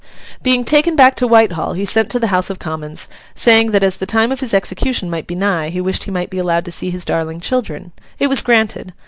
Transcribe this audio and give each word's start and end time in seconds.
Being 0.41 0.65
taken 0.65 0.95
back 0.95 1.13
to 1.17 1.27
Whitehall, 1.27 1.73
he 1.73 1.85
sent 1.85 2.09
to 2.09 2.17
the 2.19 2.29
House 2.33 2.49
of 2.49 2.57
Commons, 2.57 3.07
saying 3.35 3.69
that 3.69 3.83
as 3.83 3.97
the 3.97 4.07
time 4.07 4.31
of 4.31 4.39
his 4.39 4.51
execution 4.51 5.11
might 5.11 5.27
be 5.27 5.35
nigh, 5.35 5.69
he 5.69 5.79
wished 5.79 6.05
he 6.05 6.11
might 6.11 6.31
be 6.31 6.39
allowed 6.39 6.65
to 6.65 6.71
see 6.71 6.89
his 6.89 7.05
darling 7.05 7.39
children. 7.39 7.91
It 8.17 8.25
was 8.25 8.41
granted. 8.41 8.93